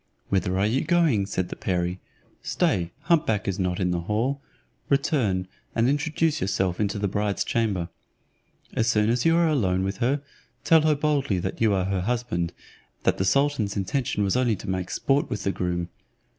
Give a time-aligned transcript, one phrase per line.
[0.29, 1.99] "Whither are you going?" said the perie;
[2.41, 4.41] "stay, hump back is not in the hall,
[4.89, 7.87] return, and introduce yourself into the bride's chamber.
[8.73, 10.23] As soon as you are alone with her,
[10.63, 12.51] tell her boldly that you are her husband,
[13.03, 15.89] that the sultan's intention was only to make sport with the groom.